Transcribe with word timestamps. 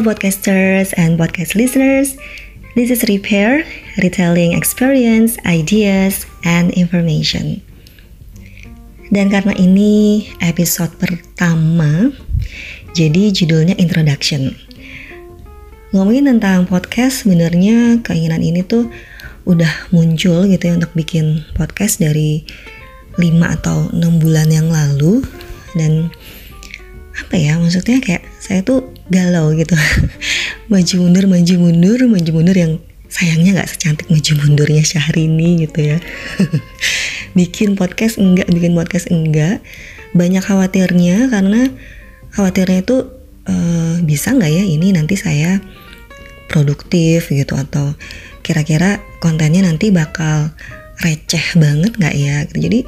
Podcasters 0.00 0.96
and 0.96 1.20
podcast 1.20 1.52
listeners. 1.52 2.16
This 2.72 2.88
is 2.88 3.04
Repair, 3.04 3.68
retelling 4.00 4.56
experience, 4.56 5.36
ideas, 5.44 6.24
and 6.42 6.72
information. 6.72 7.60
Dan 9.12 9.28
karena 9.28 9.52
ini 9.60 10.24
episode 10.40 10.96
pertama, 10.96 12.08
jadi 12.96 13.28
judulnya 13.28 13.76
introduction. 13.76 14.56
Ngomongin 15.92 16.32
tentang 16.32 16.64
podcast, 16.64 17.28
sebenarnya 17.28 18.00
keinginan 18.00 18.40
ini 18.40 18.64
tuh 18.64 18.88
udah 19.44 19.92
muncul 19.92 20.48
gitu 20.48 20.62
ya 20.64 20.80
untuk 20.80 20.96
bikin 20.96 21.44
podcast 21.52 22.00
dari 22.00 22.48
5 23.20 23.56
atau 23.60 23.92
6 23.92 24.22
bulan 24.22 24.48
yang 24.48 24.72
lalu 24.72 25.20
dan 25.76 26.08
apa 27.20 27.34
ya 27.36 27.60
maksudnya 27.60 28.00
kayak 28.00 28.19
saya 28.40 28.64
tuh 28.64 28.90
galau 29.12 29.52
gitu. 29.52 29.76
Maju 30.72 30.94
mundur 30.96 31.24
maju 31.28 31.54
mundur 31.60 32.00
maju 32.08 32.30
mundur 32.30 32.56
yang 32.56 32.72
sayangnya 33.10 33.58
nggak 33.58 33.70
secantik 33.74 34.06
maju 34.06 34.32
mundurnya 34.40 34.86
Syahrini 34.86 35.66
gitu 35.66 35.82
ya. 35.82 35.98
Bikin 37.38 37.74
podcast 37.74 38.16
enggak 38.16 38.46
bikin 38.48 38.72
podcast 38.72 39.10
enggak. 39.10 39.60
Banyak 40.14 40.46
khawatirnya 40.46 41.26
karena 41.28 41.70
khawatirnya 42.34 42.86
itu 42.86 43.10
uh, 43.50 43.98
bisa 44.06 44.34
nggak 44.34 44.50
ya 44.50 44.64
ini 44.64 44.94
nanti 44.94 45.18
saya 45.18 45.58
produktif 46.46 47.30
gitu 47.30 47.54
atau 47.54 47.94
kira-kira 48.42 48.98
kontennya 49.22 49.66
nanti 49.66 49.90
bakal 49.94 50.54
receh 51.02 51.58
banget 51.58 51.98
nggak 51.98 52.14
ya? 52.14 52.46
Jadi 52.46 52.86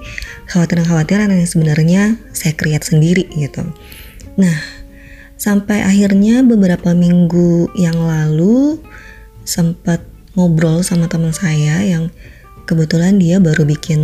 khawatiran-khawatiran 0.55 1.35
yang 1.35 1.51
sebenarnya 1.51 2.03
saya 2.31 2.55
create 2.55 2.87
sendiri 2.87 3.27
gitu. 3.35 3.67
Nah 4.39 4.82
sampai 5.43 5.83
akhirnya 5.83 6.47
beberapa 6.47 6.95
minggu 6.95 7.75
yang 7.75 7.99
lalu 7.99 8.79
sempat 9.43 9.99
ngobrol 10.39 10.87
sama 10.87 11.11
teman 11.11 11.35
saya 11.35 11.83
yang 11.83 12.15
kebetulan 12.63 13.19
dia 13.19 13.43
baru 13.43 13.67
bikin 13.67 13.99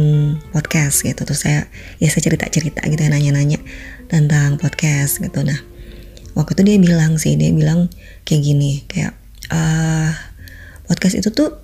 podcast 0.50 1.06
gitu. 1.06 1.22
Terus 1.22 1.46
saya 1.46 1.70
ya 2.02 2.10
saya 2.10 2.26
cerita 2.26 2.50
cerita 2.50 2.82
gitu 2.90 2.98
ya 2.98 3.14
nanya-nanya 3.14 3.62
tentang 4.10 4.58
podcast 4.58 5.22
gitu. 5.22 5.46
Nah 5.46 5.62
waktu 6.34 6.58
itu 6.58 6.62
dia 6.74 6.76
bilang 6.82 7.22
sih 7.22 7.38
dia 7.38 7.54
bilang 7.54 7.86
kayak 8.26 8.42
gini 8.42 8.82
kayak 8.90 9.14
uh, 9.54 10.10
podcast 10.90 11.22
itu 11.22 11.30
tuh 11.30 11.54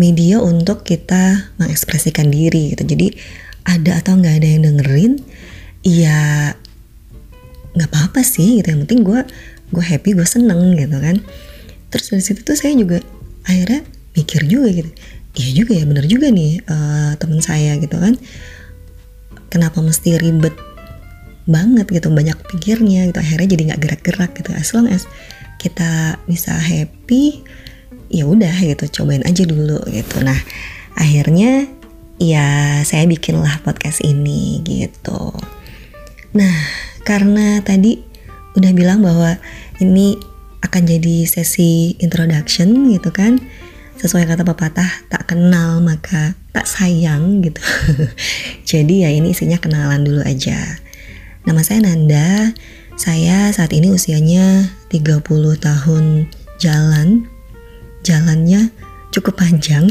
media 0.00 0.40
untuk 0.40 0.88
kita 0.88 1.52
mengekspresikan 1.60 2.32
diri 2.32 2.72
gitu. 2.72 2.88
Jadi 2.88 3.12
ada 3.68 4.00
atau 4.00 4.16
nggak 4.16 4.40
ada 4.40 4.48
yang 4.48 4.62
dengerin 4.72 5.12
ya 5.84 6.56
nggak 7.72 7.88
apa-apa 7.88 8.20
sih 8.24 8.60
gitu. 8.60 8.72
Yang 8.72 8.80
penting 8.88 9.00
gue 9.04 9.20
gue 9.72 9.84
happy 9.84 10.10
gue 10.16 10.28
seneng 10.28 10.76
gitu 10.76 10.96
kan. 11.00 11.16
Terus 11.92 12.06
dari 12.12 12.22
situ 12.24 12.40
tuh 12.44 12.56
saya 12.56 12.72
juga 12.76 13.00
akhirnya 13.48 13.84
mikir 14.16 14.44
juga 14.48 14.68
gitu. 14.72 14.90
Iya 15.32 15.50
juga 15.64 15.72
ya 15.80 15.84
bener 15.88 16.04
juga 16.04 16.28
nih 16.28 16.60
uh, 16.68 17.12
temen 17.16 17.40
saya 17.40 17.80
gitu 17.80 17.96
kan. 17.96 18.20
Kenapa 19.48 19.80
mesti 19.80 20.16
ribet 20.20 20.52
banget 21.48 21.88
gitu. 21.88 22.12
Banyak 22.12 22.36
pikirnya 22.52 23.08
gitu. 23.08 23.18
Akhirnya 23.20 23.48
jadi 23.56 23.62
nggak 23.72 23.80
gerak-gerak 23.80 24.30
gitu. 24.36 24.50
As 24.52 24.72
long 24.76 24.88
as 24.88 25.08
kita 25.56 26.20
bisa 26.28 26.52
happy 26.52 27.40
ya 28.12 28.28
udah 28.28 28.52
gitu. 28.60 28.84
Cobain 29.00 29.24
aja 29.24 29.44
dulu 29.48 29.80
gitu. 29.88 30.20
Nah 30.20 30.36
akhirnya 30.96 31.64
ya 32.20 32.80
saya 32.84 33.08
bikinlah 33.08 33.64
podcast 33.64 34.04
ini 34.04 34.60
gitu. 34.68 35.32
Nah 36.36 36.56
karena 37.02 37.58
tadi 37.62 37.98
udah 38.54 38.72
bilang 38.76 39.00
bahwa 39.02 39.38
ini 39.82 40.14
akan 40.62 40.82
jadi 40.86 41.26
sesi 41.26 41.98
introduction 41.98 42.90
gitu 42.94 43.10
kan. 43.10 43.42
Sesuai 43.98 44.26
kata 44.26 44.42
pepatah 44.42 45.06
tak 45.06 45.30
kenal 45.30 45.78
maka 45.78 46.34
tak 46.50 46.66
sayang 46.66 47.42
gitu. 47.44 47.62
Jadi 48.70 49.06
ya 49.06 49.10
ini 49.14 49.30
isinya 49.30 49.58
kenalan 49.62 50.02
dulu 50.02 50.26
aja. 50.26 50.80
Nama 51.46 51.60
saya 51.62 51.86
Nanda. 51.86 52.50
Saya 52.98 53.50
saat 53.54 53.70
ini 53.74 53.90
usianya 53.94 54.74
30 54.90 55.22
tahun 55.58 56.04
jalan. 56.58 57.30
Jalannya 58.02 58.74
cukup 59.14 59.38
panjang. 59.38 59.86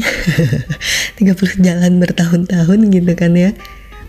30 1.20 1.64
jalan 1.64 1.92
bertahun-tahun 2.00 2.78
gitu 2.92 3.12
kan 3.16 3.32
ya 3.32 3.56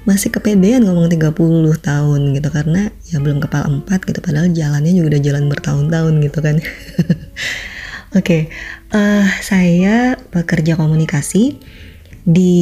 masih 0.04 0.36
kepedean 0.36 0.84
ngomong 0.84 1.08
30 1.08 1.32
tahun 1.80 2.22
gitu 2.36 2.50
karena 2.52 2.92
ya 3.08 3.24
belum 3.24 3.40
kepala 3.40 3.72
empat 3.72 4.04
gitu 4.04 4.20
padahal 4.20 4.52
jalannya 4.52 4.92
juga 4.92 5.16
udah 5.16 5.22
jalan 5.24 5.44
bertahun-tahun 5.48 6.14
gitu 6.24 6.40
kan. 6.44 6.56
Oke 8.14 8.20
okay, 8.22 8.42
uh, 8.94 9.24
eh, 9.24 9.26
saya 9.42 9.96
bekerja 10.30 10.78
komunikasi 10.78 11.58
di 12.24 12.56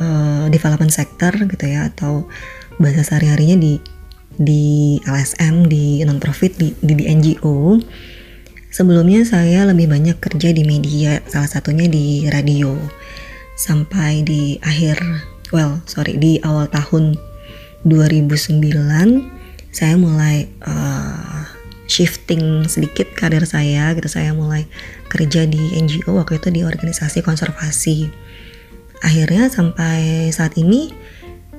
uh, 0.00 0.48
development 0.48 0.90
sector 0.90 1.34
gitu 1.34 1.64
ya 1.66 1.90
atau 1.92 2.26
bahasa 2.80 3.04
sehari-harinya 3.04 3.58
di 3.58 3.78
di 4.36 4.64
LSM 5.04 5.66
di 5.66 6.04
non 6.04 6.20
profit 6.20 6.56
di, 6.60 6.72
di 6.80 6.92
di 6.92 7.04
NGO 7.08 7.80
sebelumnya 8.68 9.24
saya 9.24 9.64
lebih 9.64 9.88
banyak 9.88 10.20
kerja 10.20 10.52
di 10.52 10.62
media 10.64 11.24
salah 11.24 11.48
satunya 11.48 11.88
di 11.88 12.28
radio 12.28 12.76
sampai 13.56 14.20
di 14.20 14.60
akhir 14.60 15.00
well 15.50 15.82
sorry 15.84 16.18
di 16.18 16.38
awal 16.42 16.70
tahun 16.70 17.18
2009 17.86 18.62
saya 19.70 19.94
mulai 20.00 20.48
uh, 20.64 21.44
shifting 21.86 22.66
sedikit 22.66 23.12
karir 23.14 23.44
saya 23.46 23.92
gitu. 23.94 24.08
Saya 24.08 24.32
mulai 24.32 24.66
kerja 25.06 25.44
di 25.44 25.76
NGO 25.76 26.16
waktu 26.16 26.40
itu 26.40 26.48
di 26.50 26.60
organisasi 26.64 27.20
konservasi. 27.22 28.08
Akhirnya 29.04 29.52
sampai 29.52 30.32
saat 30.32 30.56
ini 30.56 30.90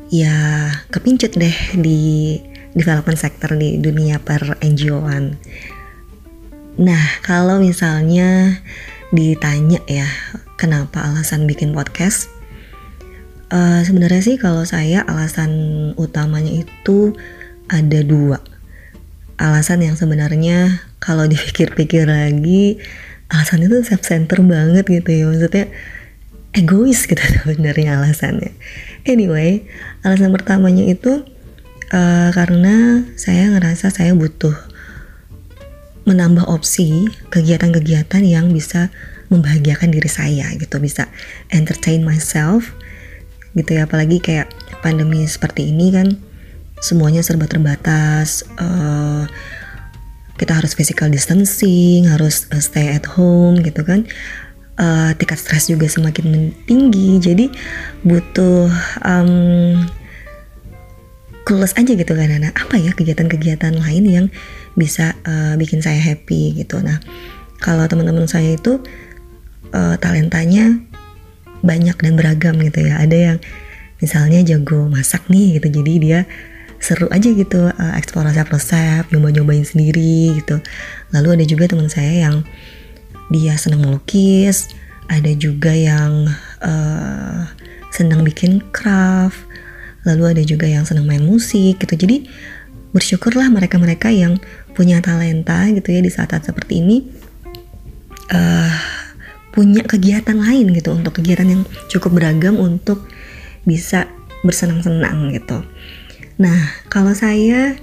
ya 0.07 0.71
kepincut 0.87 1.35
deh 1.35 1.55
di 1.75 2.39
development 2.71 3.19
sector 3.19 3.59
di 3.59 3.75
dunia 3.75 4.23
per 4.23 4.55
NGO-an 4.63 5.35
nah 6.77 7.03
kalau 7.25 7.59
misalnya 7.59 8.61
ditanya 9.11 9.81
ya 9.89 10.07
kenapa 10.55 11.03
alasan 11.03 11.49
bikin 11.49 11.73
podcast 11.75 12.29
Uh, 13.47 13.79
sebenarnya 13.87 14.19
sih 14.19 14.35
kalau 14.35 14.67
saya 14.67 15.07
alasan 15.07 15.51
utamanya 15.95 16.51
itu 16.51 17.15
ada 17.71 17.99
dua. 18.03 18.43
Alasan 19.39 19.83
yang 19.83 19.95
sebenarnya 19.95 20.83
kalau 20.99 21.27
dipikir-pikir 21.31 22.07
lagi 22.07 22.81
alasan 23.27 23.67
itu 23.67 23.83
self 23.83 24.07
center 24.07 24.39
banget 24.39 24.87
gitu 24.87 25.09
ya 25.11 25.27
maksudnya 25.27 25.67
egois 26.55 27.07
gitu 27.07 27.19
sebenarnya 27.43 27.99
alasannya. 27.99 28.51
Anyway, 29.07 29.63
alasan 30.03 30.35
pertamanya 30.35 30.83
itu 30.83 31.23
uh, 31.91 32.29
karena 32.35 33.07
saya 33.15 33.51
ngerasa 33.55 33.91
saya 33.91 34.11
butuh 34.11 34.55
menambah 36.07 36.47
opsi 36.47 37.11
kegiatan-kegiatan 37.31 38.23
yang 38.23 38.51
bisa 38.55 38.87
membahagiakan 39.27 39.91
diri 39.91 40.07
saya 40.07 40.47
gitu 40.55 40.79
bisa 40.79 41.11
entertain 41.51 41.99
myself 42.07 42.71
gitu 43.57 43.75
ya. 43.75 43.89
Apalagi 43.89 44.21
kayak 44.21 44.53
pandemi 44.85 45.25
seperti 45.25 45.73
ini 45.73 45.89
kan 45.89 46.13
semuanya 46.77 47.25
serba 47.25 47.49
terbatas 47.49 48.45
uh, 48.61 49.25
kita 50.37 50.53
harus 50.53 50.77
physical 50.77 51.09
distancing 51.09 52.05
harus 52.05 52.45
uh, 52.53 52.61
stay 52.61 52.93
at 52.93 53.09
home 53.09 53.59
gitu 53.65 53.81
kan. 53.81 54.05
Uh, 54.77 55.09
tingkat 55.17 55.41
stres 55.41 55.73
juga 55.73 55.89
semakin 55.89 56.53
tinggi 56.69 57.17
jadi 57.17 57.49
butuh 58.05 58.69
um, 59.01 59.73
aja 61.49 61.93
gitu 61.95 62.11
kan 62.11 62.27
nah 62.43 62.51
apa 62.51 62.75
ya 62.75 62.91
kegiatan-kegiatan 62.91 63.71
lain 63.79 64.03
yang 64.03 64.25
bisa 64.75 65.15
uh, 65.23 65.57
bikin 65.57 65.81
saya 65.81 65.97
happy 65.97 66.53
gitu. 66.59 66.77
Nah 66.83 66.99
kalau 67.57 67.87
teman-teman 67.89 68.29
saya 68.29 68.53
itu 68.53 68.77
uh, 69.73 69.95
talentanya 69.97 70.77
banyak 71.61 71.97
dan 71.97 72.13
beragam 72.17 72.55
gitu 72.61 72.85
ya. 72.85 73.01
Ada 73.01 73.17
yang 73.17 73.37
misalnya 73.97 74.45
jago 74.45 74.85
masak 74.89 75.25
nih 75.29 75.57
gitu 75.57 75.81
jadi 75.81 75.93
dia 75.97 76.19
seru 76.77 77.09
aja 77.09 77.33
gitu 77.33 77.73
uh, 77.73 77.93
eksplorasi 77.97 78.45
resep 78.45 79.03
nyoba-nyobain 79.09 79.65
sendiri 79.65 80.37
gitu. 80.37 80.61
Lalu 81.13 81.41
ada 81.41 81.45
juga 81.49 81.63
teman 81.65 81.89
saya 81.89 82.29
yang 82.29 82.45
dia 83.33 83.57
senang 83.59 83.83
melukis 83.83 84.71
ada 85.07 85.31
juga 85.35 85.71
yang 85.71 86.31
uh, 86.63 87.43
senang 87.91 88.23
bikin 88.23 88.63
craft 88.75 89.47
lalu 90.07 90.37
ada 90.37 90.43
juga 90.45 90.69
yang 90.69 90.87
senang 90.87 91.03
main 91.03 91.23
musik 91.23 91.81
gitu. 91.83 91.95
Jadi 91.97 92.29
bersyukurlah 92.95 93.51
mereka-mereka 93.51 94.07
yang 94.13 94.39
punya 94.71 95.03
talenta 95.03 95.67
gitu 95.73 95.89
ya 95.91 95.99
di 95.99 96.11
saat-saat 96.13 96.47
seperti 96.47 96.79
ini. 96.79 96.97
Uh, 98.31 98.71
punya 99.57 99.81
kegiatan 99.81 100.37
lain 100.37 100.69
gitu 100.77 100.93
untuk 100.93 101.17
kegiatan 101.17 101.49
yang 101.49 101.63
cukup 101.89 102.13
beragam 102.13 102.61
untuk 102.61 103.09
bisa 103.65 104.05
bersenang-senang 104.45 105.33
gitu. 105.33 105.65
Nah, 106.37 106.77
kalau 106.93 107.17
saya 107.17 107.73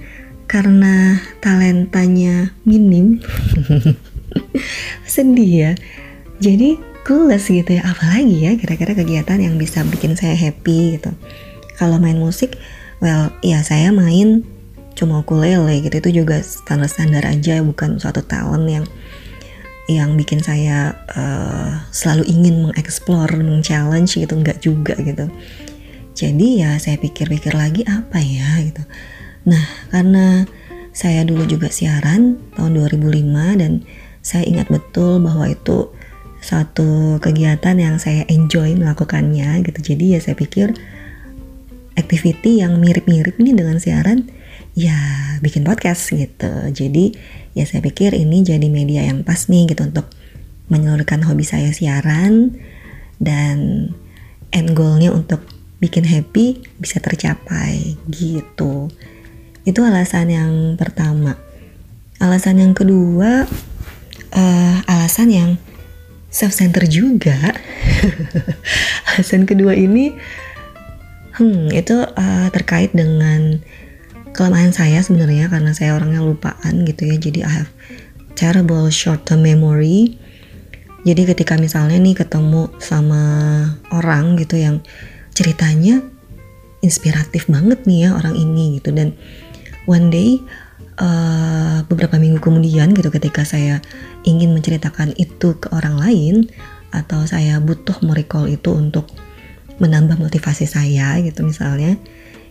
karena 0.47 1.19
talentanya 1.41 2.53
minim 2.63 3.19
sedih 5.09 5.51
ya 5.51 5.71
jadi 6.37 6.77
clueless 7.01 7.49
gitu 7.49 7.81
ya 7.81 7.83
apalagi 7.85 8.45
ya 8.45 8.51
kira-kira 8.53 8.93
kegiatan 8.93 9.41
yang 9.41 9.57
bisa 9.57 9.81
bikin 9.89 10.13
saya 10.13 10.37
happy 10.37 11.01
gitu 11.01 11.11
kalau 11.81 11.97
main 11.97 12.21
musik 12.21 12.57
well 13.01 13.33
ya 13.41 13.65
saya 13.65 13.89
main 13.89 14.45
cuma 14.93 15.25
ukulele 15.25 15.81
gitu 15.81 15.97
itu 15.97 16.23
juga 16.23 16.39
standar-standar 16.39 17.25
aja 17.25 17.59
bukan 17.65 17.97
suatu 17.97 18.21
talent 18.23 18.69
yang 18.69 18.85
yang 19.85 20.17
bikin 20.17 20.41
saya 20.41 20.97
uh, 21.13 21.85
selalu 21.93 22.25
ingin 22.25 22.65
mengeksplor, 22.65 23.29
men-challenge 23.37 24.17
gitu 24.17 24.33
nggak 24.33 24.59
juga 24.61 24.97
gitu. 24.97 25.29
Jadi 26.15 26.63
ya 26.63 26.79
saya 26.81 26.97
pikir-pikir 26.97 27.53
lagi 27.53 27.83
apa 27.85 28.17
ya 28.23 28.63
gitu. 28.65 28.81
Nah 29.45 29.65
karena 29.93 30.47
saya 30.95 31.27
dulu 31.27 31.43
juga 31.43 31.67
siaran 31.67 32.39
tahun 32.55 32.71
2005 32.79 33.61
dan 33.61 33.83
saya 34.23 34.47
ingat 34.47 34.71
betul 34.71 35.21
bahwa 35.21 35.45
itu 35.51 35.91
satu 36.45 37.17
kegiatan 37.19 37.73
yang 37.73 37.97
saya 37.97 38.21
enjoy 38.29 38.77
melakukannya 38.77 39.65
gitu 39.65 39.93
jadi 39.93 40.17
ya 40.17 40.19
saya 40.21 40.37
pikir 40.37 40.77
activity 41.97 42.61
yang 42.61 42.77
mirip-mirip 42.77 43.33
ini 43.41 43.57
dengan 43.57 43.81
siaran 43.81 44.29
ya 44.77 44.95
bikin 45.41 45.65
podcast 45.65 46.13
gitu 46.13 46.69
jadi 46.69 47.17
ya 47.55 47.63
saya 47.65 47.81
pikir 47.81 48.13
ini 48.13 48.43
jadi 48.43 48.67
media 48.67 49.07
yang 49.07 49.23
pas 49.23 49.47
nih 49.47 49.71
gitu 49.71 49.87
untuk 49.87 50.11
menyalurkan 50.67 51.23
hobi 51.23 51.47
saya 51.47 51.71
siaran 51.71 52.59
dan 53.17 53.89
end 54.51 54.75
goalnya 54.75 55.15
untuk 55.15 55.41
bikin 55.79 56.03
happy 56.03 56.61
bisa 56.77 56.99
tercapai 56.99 57.95
gitu 58.11 58.91
itu 59.65 59.79
alasan 59.81 60.29
yang 60.29 60.53
pertama 60.75 61.39
alasan 62.19 62.59
yang 62.59 62.73
kedua 62.75 63.47
uh, 64.35 64.77
alasan 64.85 65.29
yang 65.31 65.51
self 66.35 66.51
center 66.51 66.83
juga. 66.83 67.55
Alasan 69.15 69.47
kedua 69.47 69.71
ini, 69.71 70.11
hmm, 71.39 71.71
itu 71.71 71.95
uh, 71.95 72.47
terkait 72.51 72.91
dengan 72.91 73.63
kelemahan 74.35 74.75
saya 74.75 74.99
sebenarnya 74.99 75.47
karena 75.47 75.71
saya 75.71 75.95
orangnya 75.95 76.19
lupaan 76.21 76.83
gitu 76.83 77.07
ya. 77.07 77.15
Jadi 77.15 77.39
I 77.41 77.51
have 77.63 77.71
terrible 78.35 78.91
short 78.91 79.23
term 79.23 79.47
memory. 79.47 80.19
Jadi 81.07 81.21
ketika 81.23 81.55
misalnya 81.55 81.95
nih 82.01 82.17
ketemu 82.17 82.69
sama 82.81 83.23
orang 83.93 84.35
gitu 84.41 84.57
yang 84.59 84.83
ceritanya 85.31 86.01
inspiratif 86.85 87.49
banget 87.49 87.81
nih 87.89 88.09
ya 88.09 88.09
orang 88.13 88.37
ini 88.37 88.77
gitu 88.77 88.93
dan 88.93 89.17
one 89.89 90.13
day 90.13 90.37
uh, 91.01 91.81
beberapa 91.89 92.21
minggu 92.21 92.37
kemudian 92.37 92.93
gitu 92.93 93.09
ketika 93.09 93.41
saya 93.41 93.81
ingin 94.25 94.53
menceritakan 94.53 95.17
itu 95.17 95.57
ke 95.57 95.73
orang 95.73 95.97
lain 95.97 96.35
atau 96.93 97.25
saya 97.25 97.57
butuh 97.59 97.97
merecall 98.05 98.45
itu 98.47 98.71
untuk 98.71 99.09
menambah 99.81 100.15
motivasi 100.21 100.69
saya 100.69 101.19
gitu 101.19 101.43
misalnya 101.43 101.99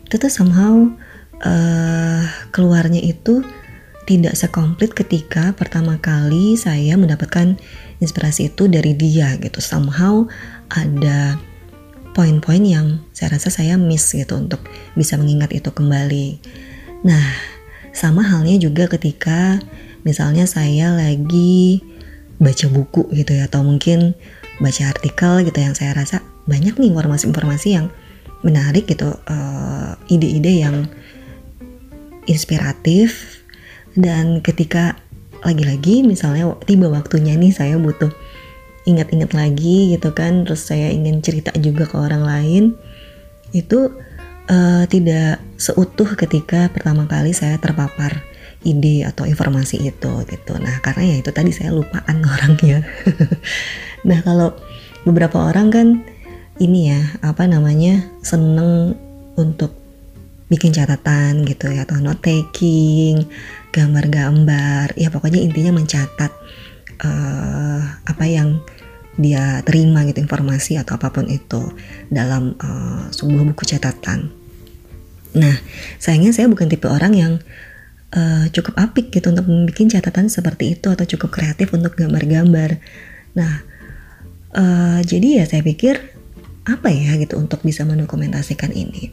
itu 0.04 0.14
tuh 0.20 0.28
somehow 0.28 0.84
uh, 1.42 2.22
keluarnya 2.54 3.02
itu 3.02 3.42
tidak 4.04 4.36
sekomplit 4.36 4.92
ketika 4.92 5.56
pertama 5.56 5.96
kali 5.96 6.60
saya 6.60 6.94
mendapatkan 7.00 7.56
inspirasi 8.04 8.52
itu 8.52 8.68
dari 8.68 8.92
dia 8.92 9.34
gitu. 9.40 9.64
Somehow 9.64 10.28
ada 10.68 11.40
poin-poin 12.12 12.62
yang 12.62 13.00
saya 13.16 13.34
rasa 13.34 13.48
saya 13.50 13.80
miss 13.80 14.12
gitu 14.12 14.36
untuk 14.36 14.62
bisa 14.94 15.16
mengingat 15.16 15.50
itu 15.56 15.72
kembali. 15.72 16.38
Nah 17.02 17.26
sama 17.96 18.22
halnya 18.22 18.60
juga 18.60 18.86
ketika 18.92 19.58
misalnya 20.04 20.44
saya 20.44 20.92
lagi 20.92 21.80
baca 22.36 22.66
buku 22.68 23.08
gitu 23.16 23.32
ya 23.34 23.48
atau 23.48 23.64
mungkin 23.64 24.12
baca 24.60 24.90
artikel 24.90 25.48
gitu 25.48 25.58
yang 25.58 25.74
saya 25.74 25.96
rasa 25.96 26.20
banyak 26.44 26.76
nih 26.76 26.92
informasi-informasi 26.92 27.68
yang 27.72 27.86
menarik 28.44 28.84
gitu 28.84 29.16
uh, 29.16 29.96
ide-ide 30.12 30.60
yang 30.60 30.84
inspiratif 32.26 33.40
dan 33.94 34.42
ketika 34.42 34.98
lagi-lagi 35.44 36.02
misalnya 36.02 36.56
tiba 36.64 36.88
waktunya 36.88 37.36
nih 37.36 37.52
saya 37.52 37.76
butuh 37.76 38.10
ingat-ingat 38.84 39.32
lagi 39.32 39.96
gitu 39.96 40.12
kan 40.12 40.44
terus 40.44 40.68
saya 40.68 40.92
ingin 40.92 41.20
cerita 41.24 41.52
juga 41.56 41.88
ke 41.88 41.96
orang 41.96 42.24
lain 42.24 42.64
itu 43.52 43.92
uh, 44.48 44.84
tidak 44.88 45.40
seutuh 45.56 46.16
ketika 46.16 46.68
pertama 46.72 47.08
kali 47.08 47.32
saya 47.32 47.56
terpapar 47.60 48.24
ide 48.64 49.04
atau 49.04 49.28
informasi 49.28 49.92
itu 49.92 50.12
gitu. 50.24 50.52
Nah 50.56 50.80
karena 50.80 51.14
ya 51.14 51.16
itu 51.20 51.30
tadi 51.30 51.52
saya 51.52 51.70
lupaan 51.70 52.24
orangnya. 52.34 52.80
nah 54.08 54.18
kalau 54.24 54.56
beberapa 55.04 55.52
orang 55.52 55.68
kan 55.68 55.86
ini 56.58 56.90
ya 56.90 57.00
apa 57.20 57.44
namanya 57.44 58.08
seneng 58.24 58.96
untuk 59.36 59.83
bikin 60.54 60.70
catatan 60.70 61.42
gitu 61.42 61.66
ya 61.74 61.82
atau 61.82 61.98
note 61.98 62.22
taking, 62.22 63.26
gambar-gambar, 63.74 64.94
ya 64.94 65.10
pokoknya 65.10 65.42
intinya 65.42 65.74
mencatat 65.74 66.30
uh, 67.02 67.82
apa 68.06 68.24
yang 68.30 68.62
dia 69.18 69.62
terima 69.66 70.06
gitu 70.06 70.22
informasi 70.22 70.78
atau 70.78 70.94
apa 70.94 71.10
pun 71.10 71.26
itu 71.26 71.74
dalam 72.06 72.54
uh, 72.62 73.10
sebuah 73.10 73.42
buku 73.50 73.66
catatan. 73.66 74.30
Nah, 75.34 75.58
sayangnya 75.98 76.30
saya 76.30 76.46
bukan 76.46 76.70
tipe 76.70 76.86
orang 76.86 77.12
yang 77.14 77.32
uh, 78.14 78.46
cukup 78.54 78.78
apik 78.78 79.10
gitu 79.10 79.34
untuk 79.34 79.50
membuat 79.50 79.90
catatan 79.90 80.30
seperti 80.30 80.78
itu 80.78 80.86
atau 80.90 81.02
cukup 81.02 81.34
kreatif 81.34 81.74
untuk 81.74 81.98
gambar-gambar. 81.98 82.78
Nah, 83.34 83.66
uh, 84.54 85.02
jadi 85.02 85.42
ya 85.42 85.44
saya 85.50 85.66
pikir 85.66 85.98
apa 86.64 86.88
ya 86.88 87.18
gitu 87.20 87.36
untuk 87.36 87.60
bisa 87.66 87.82
mendokumentasikan 87.82 88.70
ini. 88.72 89.10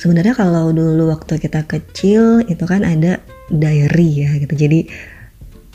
Sebenarnya 0.00 0.32
kalau 0.32 0.72
dulu 0.72 1.12
waktu 1.12 1.36
kita 1.36 1.68
kecil 1.68 2.40
itu 2.48 2.64
kan 2.64 2.88
ada 2.88 3.20
diary 3.52 4.24
ya 4.24 4.32
gitu. 4.40 4.56
Jadi 4.56 4.88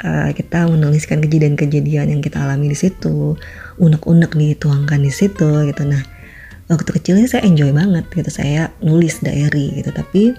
uh, 0.02 0.34
kita 0.34 0.66
menuliskan 0.66 1.22
kejadian-kejadian 1.22 2.10
yang 2.10 2.22
kita 2.26 2.42
alami 2.42 2.74
di 2.74 2.78
situ, 2.78 3.38
unek-unek 3.78 4.34
dituangkan 4.34 5.00
di 5.06 5.14
situ 5.14 5.70
gitu. 5.70 5.84
Nah, 5.86 6.02
waktu 6.74 6.90
kecilnya 6.90 7.30
saya 7.30 7.46
enjoy 7.46 7.70
banget 7.70 8.10
gitu, 8.10 8.34
saya 8.34 8.74
nulis 8.82 9.22
diary 9.22 9.78
gitu. 9.78 9.94
Tapi 9.94 10.34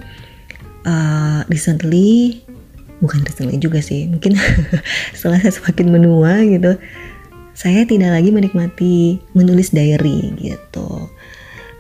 uh, 0.83 1.47
recently, 1.47 2.43
bukan 2.99 3.23
recently 3.23 3.57
juga 3.63 3.79
sih, 3.79 4.11
mungkin 4.11 4.35
setelah 5.17 5.39
saya 5.39 5.55
semakin 5.63 5.87
menua 5.95 6.43
gitu, 6.43 6.75
saya 7.57 7.87
tidak 7.87 8.13
lagi 8.19 8.35
menikmati 8.35 9.23
menulis 9.33 9.71
diary 9.71 10.35
gitu. 10.43 11.09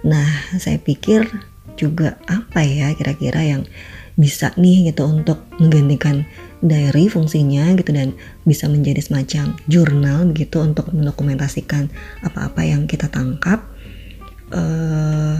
Nah, 0.06 0.54
saya 0.62 0.78
pikir 0.78 1.26
juga 1.76 2.18
apa 2.26 2.64
ya 2.64 2.92
kira-kira 2.96 3.40
yang 3.44 3.62
bisa 4.16 4.50
nih 4.56 4.90
gitu 4.90 5.04
untuk 5.04 5.44
menggantikan 5.60 6.24
diary 6.64 7.12
fungsinya 7.12 7.76
gitu 7.76 7.92
dan 7.92 8.16
bisa 8.48 8.64
menjadi 8.64 9.04
semacam 9.04 9.52
jurnal 9.68 10.24
begitu 10.32 10.64
untuk 10.64 10.88
mendokumentasikan 10.88 11.92
apa-apa 12.24 12.64
yang 12.64 12.88
kita 12.88 13.12
tangkap. 13.12 13.60
Uh, 14.48 15.36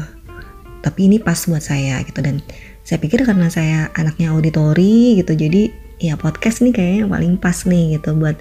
tapi 0.85 1.09
ini 1.09 1.17
pas 1.19 1.39
buat 1.49 1.63
saya 1.65 2.05
gitu 2.05 2.21
dan 2.21 2.45
saya 2.87 3.03
pikir 3.03 3.27
karena 3.27 3.51
saya 3.51 3.91
anaknya 3.99 4.31
auditori 4.31 5.19
gitu 5.19 5.35
jadi 5.35 5.75
ya 5.99 6.15
podcast 6.15 6.63
nih 6.63 6.71
kayaknya 6.71 6.99
yang 7.03 7.11
paling 7.11 7.35
pas 7.41 7.59
nih 7.67 7.99
gitu 7.99 8.15
buat 8.15 8.37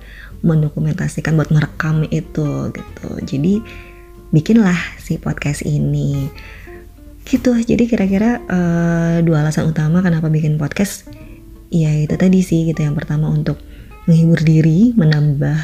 mendokumentasikan 0.46 1.34
buat 1.34 1.50
merekam 1.50 2.06
itu 2.14 2.70
gitu. 2.70 3.10
Jadi 3.26 3.64
bikinlah 4.30 4.78
si 5.02 5.18
podcast 5.18 5.66
ini 5.66 6.30
gitu. 7.26 7.58
Jadi 7.58 7.90
kira-kira 7.90 8.40
uh, 8.46 9.18
dua 9.26 9.42
alasan 9.42 9.68
utama 9.70 10.00
kenapa 10.06 10.30
bikin 10.30 10.62
podcast 10.62 11.10
ya 11.74 11.92
itu 11.92 12.14
tadi 12.16 12.40
sih 12.46 12.70
gitu. 12.70 12.86
Yang 12.86 13.04
pertama 13.04 13.28
untuk 13.28 13.58
menghibur 14.06 14.40
diri 14.46 14.94
menambah 14.94 15.58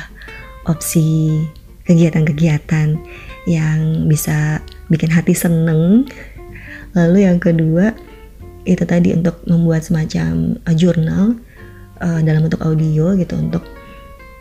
opsi 0.66 1.38
kegiatan-kegiatan 1.86 2.98
yang 3.46 4.10
bisa 4.10 4.62
bikin 4.90 5.14
hati 5.14 5.38
seneng. 5.38 6.10
Lalu 6.98 7.30
yang 7.30 7.38
kedua 7.38 7.96
itu 8.66 8.84
tadi 8.86 9.14
untuk 9.14 9.42
membuat 9.50 9.86
semacam 9.86 10.58
uh, 10.66 10.76
jurnal 10.76 11.38
uh, 12.02 12.20
dalam 12.22 12.46
bentuk 12.46 12.62
audio 12.62 13.14
gitu 13.18 13.38
untuk 13.38 13.64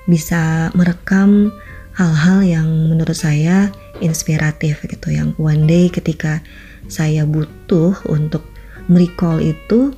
bisa 0.09 0.73
merekam 0.75 1.53
hal-hal 1.95 2.41
yang 2.43 2.69
menurut 2.89 3.17
saya 3.17 3.69
inspiratif 4.01 4.81
gitu. 4.85 5.13
Yang 5.13 5.37
one 5.37 5.69
day 5.69 5.93
ketika 5.93 6.41
saya 6.91 7.25
butuh 7.25 7.95
untuk 8.11 8.45
merecall 8.91 9.39
itu 9.39 9.95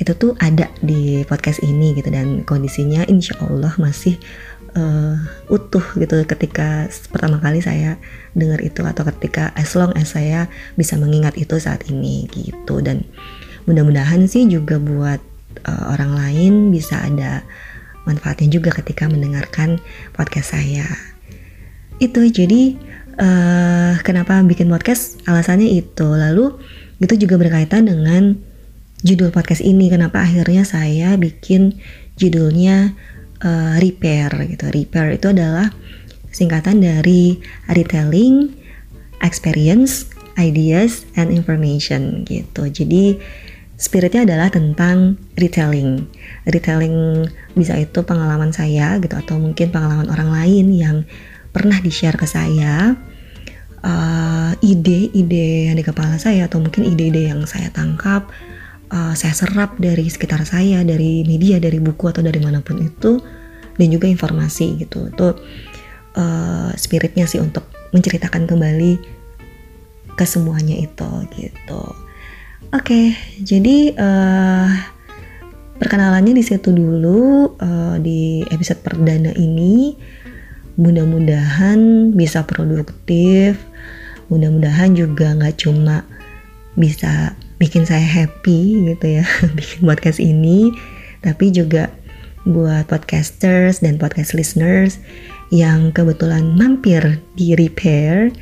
itu 0.00 0.12
tuh 0.18 0.34
ada 0.42 0.66
di 0.82 1.22
podcast 1.28 1.62
ini 1.62 1.94
gitu 1.94 2.10
dan 2.10 2.42
kondisinya 2.42 3.06
insya 3.06 3.38
Allah 3.44 3.70
masih 3.78 4.18
uh, 4.74 5.14
utuh 5.52 5.84
gitu 6.00 6.24
ketika 6.26 6.88
pertama 7.12 7.38
kali 7.38 7.62
saya 7.62 8.00
dengar 8.34 8.58
itu 8.64 8.82
atau 8.82 9.04
ketika 9.14 9.52
as 9.54 9.76
long 9.78 9.92
as 9.94 10.16
saya 10.16 10.48
bisa 10.74 10.98
mengingat 10.98 11.36
itu 11.38 11.54
saat 11.60 11.86
ini 11.86 12.26
gitu 12.32 12.80
dan 12.82 13.04
mudah-mudahan 13.68 14.26
sih 14.26 14.48
juga 14.48 14.80
buat 14.82 15.20
uh, 15.68 15.84
orang 15.94 16.12
lain 16.16 16.52
bisa 16.74 16.98
ada 16.98 17.44
manfaatnya 18.08 18.50
juga 18.50 18.74
ketika 18.74 19.06
mendengarkan 19.06 19.78
podcast 20.16 20.58
saya. 20.58 20.86
Itu 22.02 22.26
jadi 22.26 22.74
uh, 23.18 23.98
kenapa 24.00 24.40
bikin 24.44 24.68
podcast 24.70 25.20
alasannya 25.28 25.68
itu. 25.68 26.06
Lalu 26.06 26.56
itu 27.02 27.14
juga 27.26 27.40
berkaitan 27.40 27.88
dengan 27.88 28.38
judul 29.02 29.34
podcast 29.34 29.60
ini. 29.60 29.90
Kenapa 29.90 30.22
akhirnya 30.22 30.62
saya 30.62 31.18
bikin 31.18 31.80
judulnya 32.16 32.94
uh, 33.42 33.76
repair 33.82 34.30
gitu. 34.48 34.70
Repair 34.70 35.18
itu 35.18 35.32
adalah 35.34 35.74
singkatan 36.32 36.80
dari 36.80 37.36
retelling, 37.68 38.54
experience, 39.20 40.08
ideas, 40.40 41.04
and 41.18 41.28
information 41.34 42.24
gitu. 42.24 42.70
Jadi 42.70 43.20
spiritnya 43.76 44.24
adalah 44.24 44.48
tentang 44.48 45.18
retelling. 45.36 46.06
Retelling 46.46 47.26
bisa 47.58 47.76
itu 47.76 48.00
pengalaman 48.06 48.54
saya 48.54 48.96
gitu 49.02 49.18
atau 49.18 49.36
mungkin 49.42 49.74
pengalaman 49.74 50.08
orang 50.08 50.30
lain 50.30 50.66
yang 50.72 50.96
pernah 51.52 51.78
di-share 51.78 52.16
ke 52.16 52.26
saya. 52.26 52.96
Uh, 53.82 54.54
ide-ide 54.62 55.66
yang 55.66 55.74
di 55.74 55.82
kepala 55.82 56.14
saya 56.14 56.46
atau 56.46 56.62
mungkin 56.62 56.86
ide-ide 56.86 57.34
yang 57.34 57.42
saya 57.50 57.66
tangkap, 57.74 58.30
uh, 58.94 59.10
saya 59.18 59.34
serap 59.34 59.74
dari 59.82 60.06
sekitar 60.06 60.46
saya, 60.46 60.86
dari 60.86 61.26
media, 61.26 61.58
dari 61.58 61.82
buku 61.82 62.06
atau 62.06 62.22
dari 62.22 62.38
mana 62.38 62.62
pun 62.62 62.78
itu, 62.78 63.18
dan 63.74 63.88
juga 63.90 64.06
informasi 64.06 64.86
gitu. 64.86 65.10
Itu 65.10 65.34
uh, 66.14 66.70
spiritnya 66.78 67.26
sih 67.26 67.42
untuk 67.42 67.66
menceritakan 67.90 68.46
kembali 68.46 68.92
ke 70.14 70.24
semuanya 70.30 70.78
itu 70.78 71.10
gitu. 71.34 71.82
Oke, 72.70 73.18
jadi 73.42 73.98
uh, 73.98 74.70
perkenalannya 75.76 76.38
di 76.38 76.44
situ 76.46 76.70
dulu 76.70 77.58
uh, 77.58 77.98
di 77.98 78.46
episode 78.46 78.78
perdana 78.78 79.34
ini. 79.34 79.98
Mudah-mudahan 80.80 82.12
bisa 82.16 82.44
produktif, 82.48 83.60
mudah-mudahan 84.32 84.96
juga 84.96 85.36
nggak 85.36 85.56
cuma 85.60 86.04
bisa 86.76 87.36
bikin 87.60 87.84
saya 87.84 88.04
happy 88.04 88.92
gitu 88.94 89.20
ya, 89.20 89.24
bikin 89.58 89.84
podcast 89.84 90.18
ini, 90.18 90.72
tapi 91.20 91.52
juga 91.52 91.92
buat 92.42 92.90
podcasters 92.90 93.84
dan 93.84 94.02
podcast 94.02 94.34
listeners 94.34 94.98
yang 95.54 95.94
kebetulan 95.94 96.56
mampir 96.58 97.20
di 97.38 97.54
repair 97.54 98.34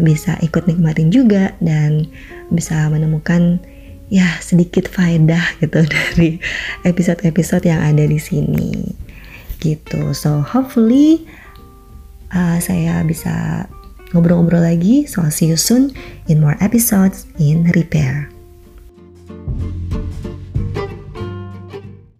bisa 0.00 0.40
ikut 0.40 0.64
nikmatin 0.64 1.12
juga 1.12 1.52
dan 1.60 2.08
bisa 2.48 2.88
menemukan 2.88 3.60
ya 4.08 4.40
sedikit 4.40 4.88
faedah 4.88 5.42
gitu 5.60 5.84
dari 5.94 6.40
episode-episode 6.86 7.68
yang 7.68 7.82
ada 7.82 8.04
di 8.08 8.16
sini. 8.16 8.94
Gitu. 9.60 10.16
So 10.16 10.40
hopefully 10.40 11.28
uh, 12.32 12.56
saya 12.58 13.04
bisa 13.04 13.68
ngobrol-ngobrol 14.16 14.64
lagi. 14.64 15.04
So 15.04 15.20
I'll 15.20 15.34
see 15.34 15.52
you 15.52 15.60
soon 15.60 15.92
in 16.26 16.40
more 16.40 16.56
episodes 16.64 17.28
in 17.36 17.68
repair 17.76 18.31